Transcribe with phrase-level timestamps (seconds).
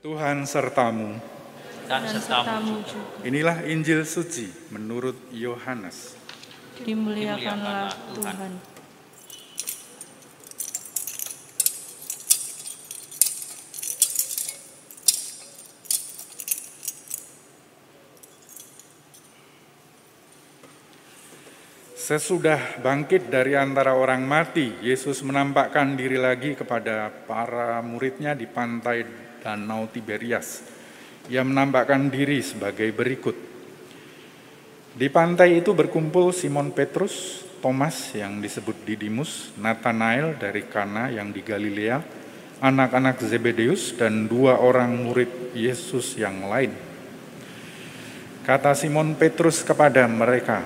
[0.00, 1.20] Tuhan sertamu.
[1.84, 3.20] dan sertamu juga.
[3.20, 6.16] Inilah Injil suci menurut Yohanes.
[6.80, 8.52] Dimuliakanlah Tuhan.
[21.92, 29.29] Sesudah bangkit dari antara orang mati, Yesus menampakkan diri lagi kepada para muridnya di pantai
[29.40, 30.62] Danau Tiberias.
[31.32, 33.36] Ia menampakkan diri sebagai berikut.
[34.90, 41.44] Di pantai itu berkumpul Simon Petrus, Thomas yang disebut Didimus, Nathanael dari Kana yang di
[41.44, 42.00] Galilea,
[42.60, 46.72] anak-anak Zebedeus, dan dua orang murid Yesus yang lain.
[48.42, 50.64] Kata Simon Petrus kepada mereka,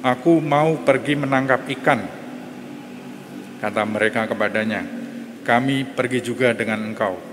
[0.00, 2.00] Aku mau pergi menangkap ikan.
[3.60, 4.80] Kata mereka kepadanya,
[5.44, 7.29] kami pergi juga dengan engkau.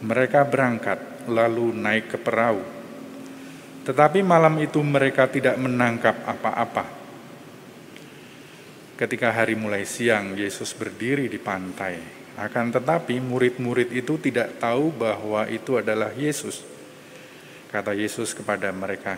[0.00, 2.62] Mereka berangkat, lalu naik ke perahu.
[3.84, 6.84] Tetapi malam itu mereka tidak menangkap apa-apa.
[9.00, 11.96] Ketika hari mulai siang, Yesus berdiri di pantai.
[12.36, 16.64] Akan tetapi murid-murid itu tidak tahu bahwa itu adalah Yesus.
[17.72, 19.16] Kata Yesus kepada mereka,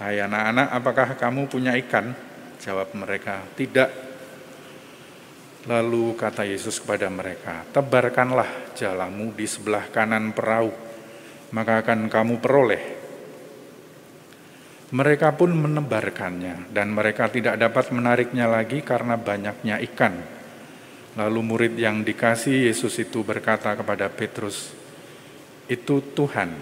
[0.00, 2.16] Hai anak-anak, apakah kamu punya ikan?
[2.56, 4.09] Jawab mereka, tidak.
[5.68, 10.72] Lalu kata Yesus kepada mereka, tebarkanlah jalamu di sebelah kanan perahu,
[11.52, 12.84] maka akan kamu peroleh.
[14.90, 20.16] Mereka pun menebarkannya, dan mereka tidak dapat menariknya lagi karena banyaknya ikan.
[21.20, 24.72] Lalu murid yang dikasih Yesus itu berkata kepada Petrus,
[25.68, 26.56] "Itu Tuhan."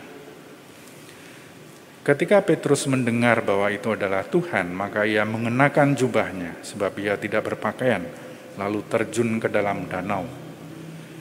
[2.02, 8.27] Ketika Petrus mendengar bahwa itu adalah Tuhan, maka ia mengenakan jubahnya, sebab ia tidak berpakaian,
[8.58, 10.26] lalu terjun ke dalam danau.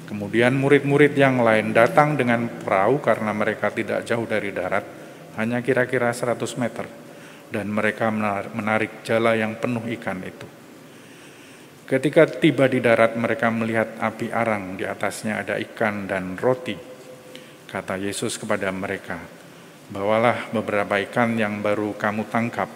[0.10, 4.84] Kemudian murid-murid yang lain datang dengan perahu karena mereka tidak jauh dari darat,
[5.38, 6.90] hanya kira-kira 100 meter,
[7.54, 8.10] dan mereka
[8.52, 10.48] menarik jala yang penuh ikan itu.
[11.88, 16.76] Ketika tiba di darat, mereka melihat api arang, di atasnya ada ikan dan roti.
[17.68, 19.38] Kata Yesus kepada mereka,
[19.88, 22.68] Bawalah beberapa ikan yang baru kamu tangkap.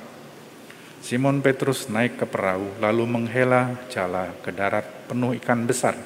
[1.02, 5.98] Simon Petrus naik ke perahu, lalu menghela jala ke darat penuh ikan besar,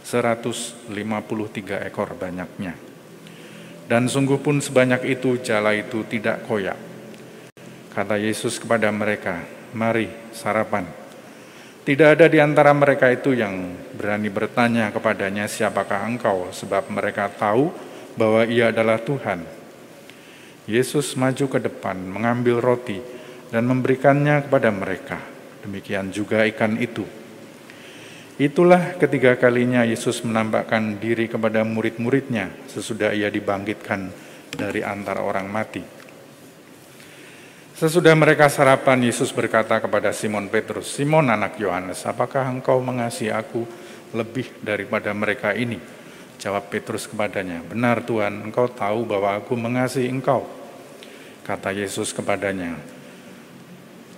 [0.00, 2.72] 153 ekor banyaknya.
[3.84, 6.80] Dan sungguh pun sebanyak itu jala itu tidak koyak.
[7.92, 9.44] Kata Yesus kepada mereka,
[9.76, 10.88] mari sarapan.
[11.84, 17.68] Tidak ada di antara mereka itu yang berani bertanya kepadanya siapakah engkau, sebab mereka tahu
[18.16, 19.44] bahwa ia adalah Tuhan.
[20.64, 23.19] Yesus maju ke depan, mengambil roti,
[23.50, 25.18] dan memberikannya kepada mereka.
[25.60, 27.04] Demikian juga ikan itu.
[28.40, 34.08] Itulah ketiga kalinya Yesus menampakkan diri kepada murid-muridnya sesudah ia dibangkitkan
[34.56, 35.84] dari antara orang mati.
[37.76, 43.64] Sesudah mereka sarapan, Yesus berkata kepada Simon Petrus, Simon anak Yohanes, apakah engkau mengasihi aku
[44.16, 45.80] lebih daripada mereka ini?
[46.40, 50.44] Jawab Petrus kepadanya, benar Tuhan, engkau tahu bahwa aku mengasihi engkau.
[51.44, 52.76] Kata Yesus kepadanya,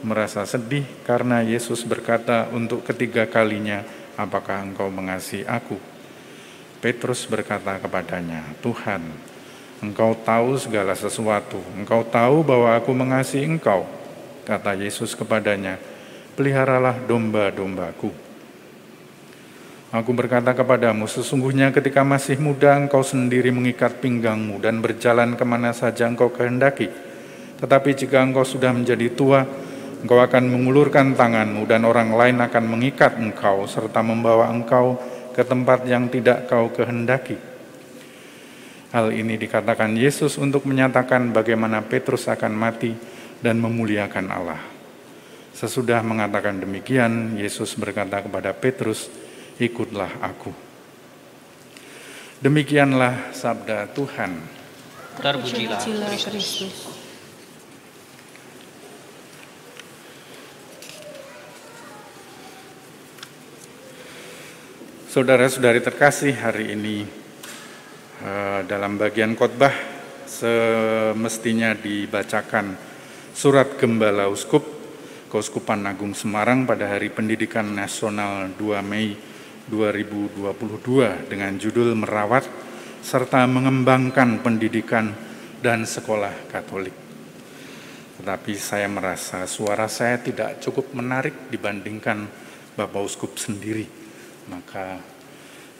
[0.00, 3.84] merasa sedih karena Yesus berkata untuk ketiga kalinya,
[4.16, 5.76] apakah engkau mengasihi aku?
[6.80, 9.04] Petrus berkata kepadanya, Tuhan,
[9.84, 13.84] engkau tahu segala sesuatu, engkau tahu bahwa aku mengasihi engkau.
[14.48, 15.76] Kata Yesus kepadanya,
[16.40, 18.30] peliharalah domba-dombaku.
[19.90, 25.74] Aku berkata kepadamu, sesungguhnya ketika masih muda engkau sendiri mengikat pinggangmu dan berjalan ke mana
[25.74, 26.88] saja engkau kehendaki.
[27.58, 29.44] Tetapi jika engkau sudah menjadi tua,
[30.00, 34.96] engkau akan mengulurkan tanganmu dan orang lain akan mengikat engkau serta membawa engkau
[35.36, 37.38] ke tempat yang tidak kau kehendaki.
[38.90, 42.90] Hal ini dikatakan Yesus untuk menyatakan bagaimana Petrus akan mati
[43.38, 44.60] dan memuliakan Allah.
[45.54, 49.06] Sesudah mengatakan demikian, Yesus berkata kepada Petrus,
[49.62, 50.50] "Ikutlah Aku."
[52.40, 54.40] Demikianlah sabda Tuhan.
[55.20, 56.99] Terpujilah Pujilah Kristus.
[65.10, 67.02] Saudara-saudari terkasih, hari ini
[68.22, 69.74] eh, dalam bagian khotbah
[70.22, 72.78] semestinya dibacakan
[73.34, 74.62] surat Gembala Uskup
[75.26, 79.18] Keuskupan Agung Semarang pada Hari Pendidikan Nasional 2 Mei
[79.66, 82.46] 2022 dengan judul Merawat
[83.02, 85.10] serta Mengembangkan Pendidikan
[85.58, 86.94] dan Sekolah Katolik.
[88.22, 92.30] Tetapi saya merasa suara saya tidak cukup menarik dibandingkan
[92.78, 93.99] Bapak Uskup sendiri.
[94.50, 94.98] Maka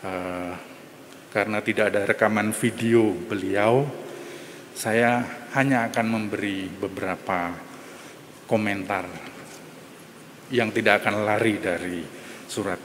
[0.06, 0.52] uh,
[1.30, 3.86] karena tidak ada rekaman video beliau,
[4.74, 5.22] saya
[5.58, 7.54] hanya akan memberi beberapa
[8.46, 9.06] komentar
[10.50, 12.02] yang tidak akan lari dari
[12.50, 12.78] surat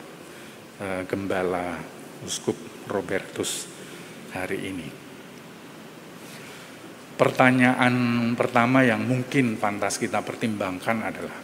[0.81, 1.77] uh, Gembala
[2.25, 2.57] Uskup
[2.89, 3.65] Robertus
[4.33, 4.89] hari ini.
[7.15, 7.95] Pertanyaan
[8.35, 11.37] pertama yang mungkin pantas kita pertimbangkan adalah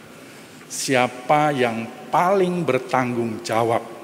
[0.68, 4.01] siapa yang paling bertanggung jawab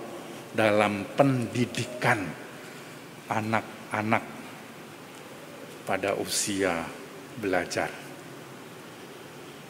[0.53, 2.25] dalam pendidikan
[3.29, 4.25] anak-anak
[5.85, 6.85] pada usia
[7.41, 7.89] belajar.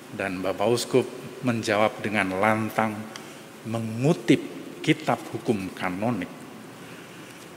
[0.08, 1.06] Dan Bapak Uskup
[1.44, 2.96] menjawab dengan lantang
[3.68, 4.40] mengutip
[4.80, 6.30] kitab hukum kanonik.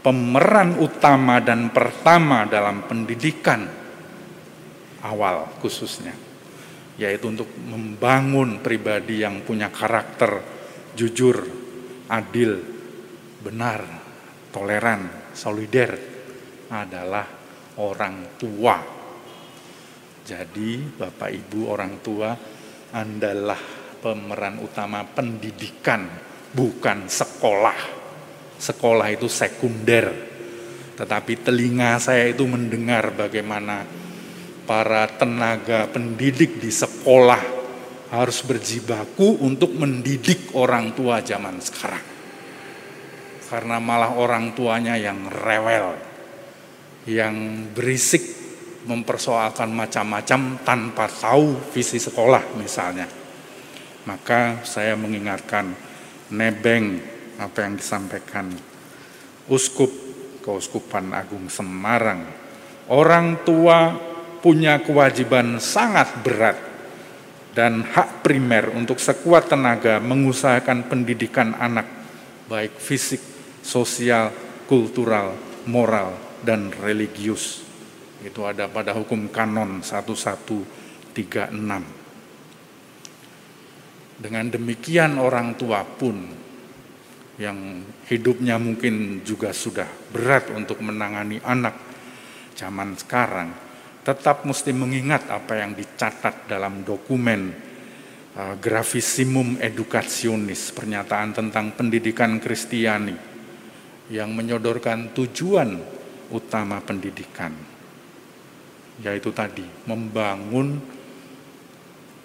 [0.02, 3.70] Pemeran utama dan pertama dalam pendidikan
[5.06, 6.14] awal khususnya,
[6.98, 10.42] yaitu untuk membangun pribadi yang punya karakter
[10.98, 11.46] jujur,
[12.10, 12.71] adil,
[13.42, 13.82] benar,
[14.54, 15.92] toleran, solider
[16.70, 17.26] adalah
[17.82, 18.78] orang tua.
[20.22, 22.30] Jadi Bapak Ibu orang tua
[22.94, 23.58] adalah
[24.00, 26.06] pemeran utama pendidikan,
[26.54, 27.80] bukan sekolah.
[28.62, 30.30] Sekolah itu sekunder.
[30.94, 33.82] Tetapi telinga saya itu mendengar bagaimana
[34.70, 37.42] para tenaga pendidik di sekolah
[38.14, 42.11] harus berjibaku untuk mendidik orang tua zaman sekarang.
[43.52, 46.00] Karena malah orang tuanya yang rewel,
[47.04, 48.24] yang berisik
[48.88, 53.12] mempersoalkan macam-macam tanpa tahu visi sekolah misalnya.
[54.08, 55.68] Maka saya mengingatkan
[56.32, 57.04] nebeng
[57.44, 58.56] apa yang disampaikan
[59.52, 59.92] Uskup
[60.40, 62.24] Keuskupan Agung Semarang.
[62.88, 63.94] Orang tua
[64.40, 66.58] punya kewajiban sangat berat
[67.52, 71.86] dan hak primer untuk sekuat tenaga mengusahakan pendidikan anak
[72.52, 73.22] baik fisik,
[73.62, 74.34] sosial,
[74.66, 75.38] kultural,
[75.70, 77.62] moral, dan religius.
[78.22, 81.50] Itu ada pada hukum kanon 1136.
[84.22, 86.30] Dengan demikian orang tua pun
[87.42, 91.74] yang hidupnya mungkin juga sudah berat untuk menangani anak
[92.54, 93.50] zaman sekarang,
[94.06, 97.50] tetap mesti mengingat apa yang dicatat dalam dokumen
[98.38, 103.31] uh, Grafisimum Educationis, pernyataan tentang pendidikan Kristiani
[104.12, 105.80] yang menyodorkan tujuan
[106.36, 107.56] utama pendidikan,
[109.00, 110.76] yaitu tadi membangun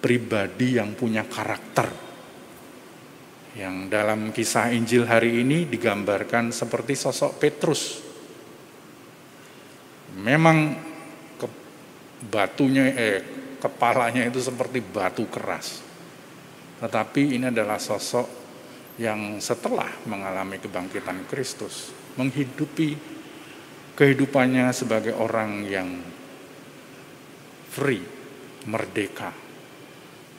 [0.03, 1.87] pribadi yang punya karakter.
[3.57, 8.03] Yang dalam kisah Injil hari ini digambarkan seperti sosok Petrus.
[10.21, 10.77] Memang
[11.41, 11.47] ke,
[12.29, 13.19] batunya eh
[13.57, 15.81] kepalanya itu seperti batu keras.
[16.77, 18.46] Tetapi ini adalah sosok
[18.97, 22.97] yang setelah mengalami kebangkitan Kristus menghidupi
[23.93, 26.01] kehidupannya sebagai orang yang
[27.69, 28.01] free,
[28.65, 29.47] merdeka,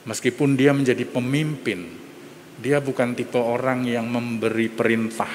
[0.09, 1.85] Meskipun dia menjadi pemimpin,
[2.57, 5.29] dia bukan tipe orang yang memberi perintah.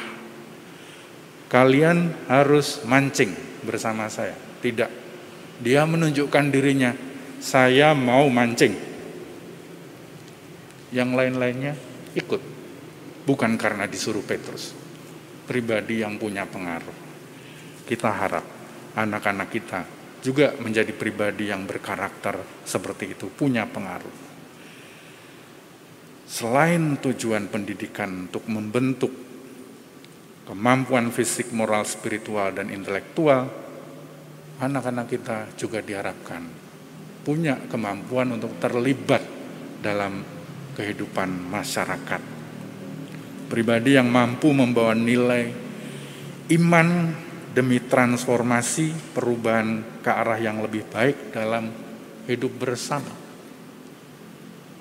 [1.47, 3.31] Kalian harus mancing
[3.62, 4.35] bersama saya.
[4.35, 4.90] Tidak.
[5.61, 6.90] Dia menunjukkan dirinya,
[7.38, 8.75] saya mau mancing.
[10.90, 11.78] Yang lain-lainnya
[12.19, 12.53] ikut.
[13.25, 14.76] Bukan karena disuruh Petrus.
[15.45, 16.97] Pribadi yang punya pengaruh.
[17.85, 18.45] Kita harap
[18.97, 19.81] anak-anak kita
[20.25, 24.25] juga menjadi pribadi yang berkarakter seperti itu, punya pengaruh
[26.25, 29.12] selain tujuan pendidikan untuk membentuk
[30.50, 33.49] kemampuan fisik, moral, spiritual, dan intelektual,
[34.59, 36.43] anak-anak kita juga diharapkan
[37.25, 39.23] punya kemampuan untuk terlibat
[39.81, 40.21] dalam
[40.76, 42.34] kehidupan masyarakat.
[43.45, 45.53] Pribadi yang mampu membawa nilai
[46.53, 46.89] iman
[47.55, 51.71] demi transformasi perubahan ke arah yang lebih baik dalam
[52.27, 53.13] hidup bersama.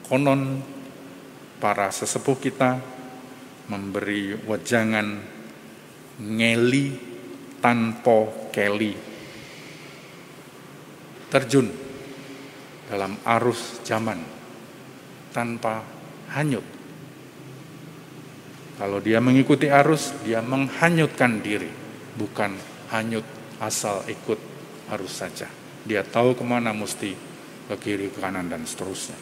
[0.09, 0.59] Konon
[1.61, 2.81] para sesepuh kita
[3.71, 5.07] memberi wejangan
[6.19, 6.87] ngeli
[7.63, 8.93] tanpa keli
[11.31, 11.65] terjun
[12.91, 14.19] dalam arus zaman
[15.33, 15.81] tanpa
[16.35, 16.72] hanyut
[18.83, 21.71] kalau dia mengikuti arus dia menghanyutkan diri
[22.19, 22.51] bukan
[22.91, 23.23] hanyut
[23.63, 24.35] asal ikut
[24.91, 25.47] arus saja
[25.87, 27.15] Dia tahu ke mana mesti
[27.67, 29.15] ke kiri, ke kanan, dan seterusnya.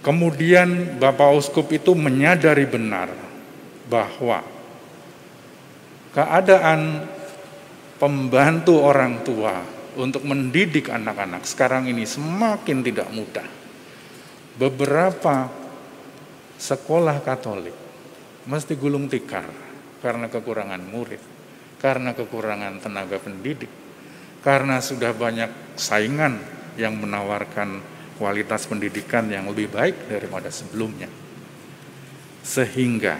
[0.00, 3.12] Kemudian Bapak Uskup itu menyadari benar
[3.92, 4.40] bahwa
[6.16, 7.04] keadaan
[8.00, 9.60] pembantu orang tua
[10.00, 13.48] untuk mendidik anak-anak sekarang ini semakin tidak mudah.
[14.56, 15.57] Beberapa
[16.58, 17.74] sekolah Katolik
[18.50, 19.46] mesti gulung tikar
[20.02, 21.22] karena kekurangan murid,
[21.78, 23.70] karena kekurangan tenaga pendidik,
[24.42, 26.38] karena sudah banyak saingan
[26.78, 27.82] yang menawarkan
[28.18, 31.06] kualitas pendidikan yang lebih baik daripada sebelumnya.
[32.42, 33.18] Sehingga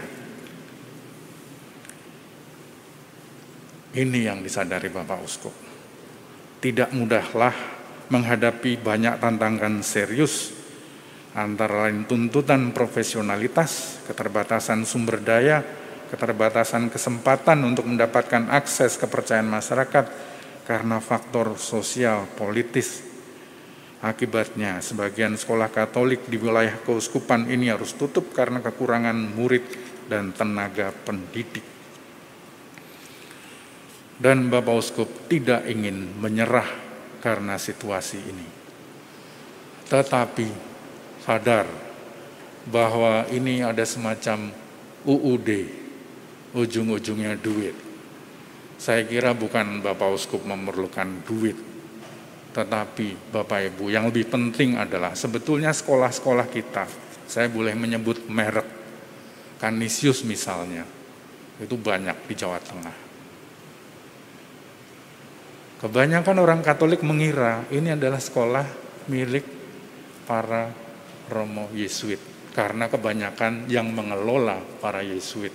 [3.94, 5.54] ini yang disadari Bapak Uskup.
[6.58, 7.54] Tidak mudahlah
[8.10, 10.57] menghadapi banyak tantangan serius
[11.36, 15.60] antara lain tuntutan profesionalitas, keterbatasan sumber daya,
[16.08, 20.06] keterbatasan kesempatan untuk mendapatkan akses kepercayaan masyarakat
[20.64, 23.04] karena faktor sosial politis.
[23.98, 29.66] Akibatnya, sebagian sekolah Katolik di wilayah keuskupan ini harus tutup karena kekurangan murid
[30.06, 31.66] dan tenaga pendidik.
[34.18, 36.66] Dan Bapak Uskup tidak ingin menyerah
[37.22, 38.46] karena situasi ini.
[39.86, 40.67] Tetapi
[41.28, 41.68] sadar
[42.64, 44.48] bahwa ini ada semacam
[45.04, 45.68] UUD,
[46.56, 47.76] ujung-ujungnya duit.
[48.80, 51.60] Saya kira bukan Bapak Uskup memerlukan duit,
[52.56, 56.88] tetapi Bapak Ibu yang lebih penting adalah sebetulnya sekolah-sekolah kita,
[57.28, 58.64] saya boleh menyebut merek,
[59.60, 60.88] Kanisius misalnya,
[61.60, 62.96] itu banyak di Jawa Tengah.
[65.84, 68.64] Kebanyakan orang Katolik mengira ini adalah sekolah
[69.12, 69.44] milik
[70.24, 70.87] para
[71.28, 72.18] Romo Yesuit
[72.56, 75.54] karena kebanyakan yang mengelola para Yesuit.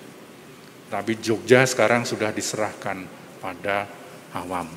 [0.87, 3.03] Tapi Jogja sekarang sudah diserahkan
[3.41, 3.89] pada
[4.31, 4.69] awam.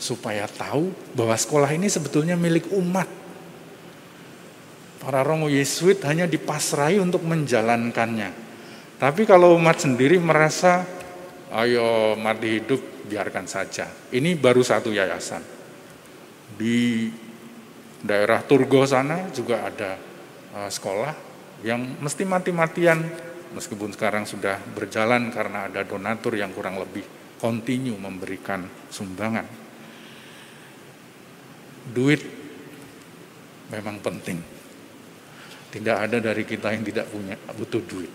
[0.00, 3.10] Supaya tahu bahwa sekolah ini sebetulnya milik umat.
[5.02, 8.32] Para Romo Yesuit hanya dipasrai untuk menjalankannya.
[8.96, 10.88] Tapi kalau umat sendiri merasa,
[11.52, 13.92] ayo mati hidup biarkan saja.
[14.08, 15.44] Ini baru satu yayasan.
[16.56, 17.10] Di
[18.02, 19.96] daerah Turgo sana juga ada
[20.56, 21.12] uh, sekolah
[21.64, 23.00] yang mesti mati-matian
[23.56, 27.04] meskipun sekarang sudah berjalan karena ada donatur yang kurang lebih
[27.40, 29.46] kontinu memberikan sumbangan.
[31.86, 32.20] Duit
[33.70, 34.38] memang penting.
[35.70, 38.12] Tidak ada dari kita yang tidak punya butuh duit.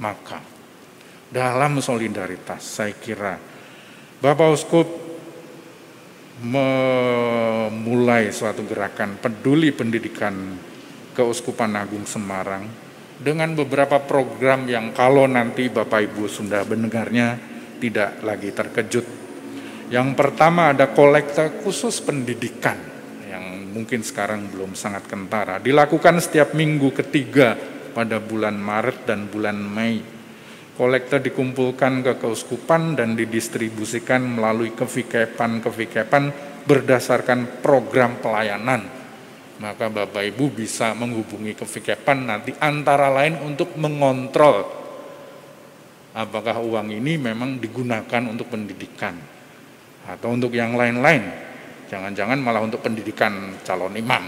[0.00, 0.40] Maka
[1.28, 3.36] dalam solidaritas saya kira
[4.16, 5.05] Bapak Uskup
[6.42, 10.34] memulai suatu gerakan peduli pendidikan
[11.16, 12.68] Keuskupan Agung Semarang
[13.16, 17.40] dengan beberapa program yang kalau nanti Bapak Ibu sudah mendengarnya
[17.80, 19.06] tidak lagi terkejut.
[19.88, 22.76] Yang pertama ada kolektor khusus pendidikan
[23.24, 25.56] yang mungkin sekarang belum sangat kentara.
[25.56, 27.56] Dilakukan setiap minggu ketiga
[27.96, 30.15] pada bulan Maret dan bulan Mei.
[30.76, 36.24] Kolektor dikumpulkan ke keuskupan dan didistribusikan melalui kevikepan-kevikepan
[36.68, 38.96] berdasarkan program pelayanan
[39.56, 44.68] maka Bapak Ibu bisa menghubungi kevikepan nanti antara lain untuk mengontrol
[46.12, 49.16] apakah uang ini memang digunakan untuk pendidikan
[50.06, 51.24] atau untuk yang lain-lain.
[51.86, 54.24] Jangan-jangan malah untuk pendidikan calon imam.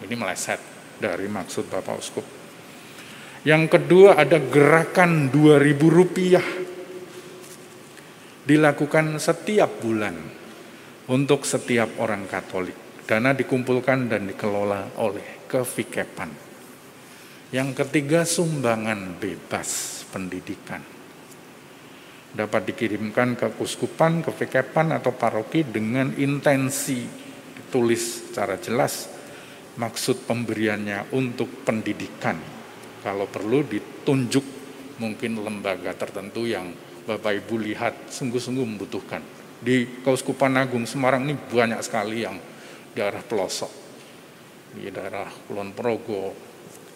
[0.00, 0.58] Ini meleset
[0.98, 2.39] dari maksud Bapak Uskup.
[3.40, 6.44] Yang kedua ada gerakan 2000 rupiah
[8.44, 10.12] dilakukan setiap bulan
[11.08, 16.30] untuk setiap orang Katolik Dana dikumpulkan dan dikelola oleh kevikepan.
[17.50, 20.78] Yang ketiga sumbangan bebas pendidikan.
[22.30, 27.02] Dapat dikirimkan ke kuskupan, kevikepan atau paroki dengan intensi
[27.58, 29.10] ditulis secara jelas
[29.74, 32.59] maksud pemberiannya untuk pendidikan.
[33.00, 34.44] Kalau perlu ditunjuk
[35.00, 36.72] mungkin lembaga tertentu yang
[37.08, 39.24] Bapak Ibu lihat sungguh-sungguh membutuhkan.
[39.60, 42.36] Di Kauskupan Agung Semarang ini banyak sekali yang
[42.92, 43.72] daerah pelosok,
[44.76, 46.32] di daerah Kulon Progo,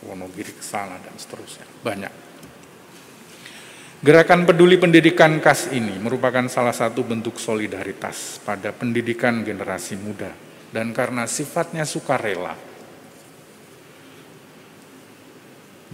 [0.04, 1.64] Wonogiri ke sana dan seterusnya.
[1.80, 2.12] Banyak.
[4.04, 10.28] Gerakan peduli pendidikan KAS ini merupakan salah satu bentuk solidaritas pada pendidikan generasi muda
[10.68, 12.73] dan karena sifatnya sukarela.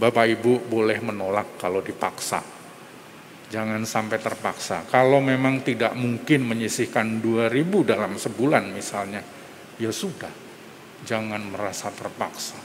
[0.01, 2.41] Bapak Ibu boleh menolak kalau dipaksa.
[3.53, 4.89] Jangan sampai terpaksa.
[4.89, 9.21] Kalau memang tidak mungkin menyisihkan 2000 dalam sebulan misalnya,
[9.77, 10.33] ya sudah,
[11.05, 12.57] jangan merasa terpaksa.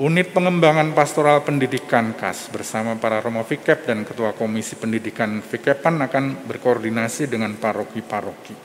[0.00, 6.48] Unit Pengembangan Pastoral Pendidikan KAS bersama para Romo Fikep dan Ketua Komisi Pendidikan Fikepan akan
[6.48, 8.56] berkoordinasi dengan paroki-paroki.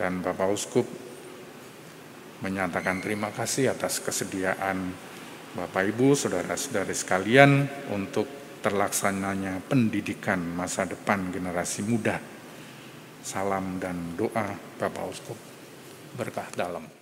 [0.00, 0.86] Dan Bapak Uskup
[2.40, 4.92] menyatakan terima kasih atas kesediaan
[5.56, 8.28] Bapak Ibu, saudara-saudari sekalian untuk
[8.60, 12.20] terlaksananya pendidikan masa depan generasi muda.
[13.24, 15.38] Salam dan doa Bapak Uskup
[16.16, 16.95] berkah dalam.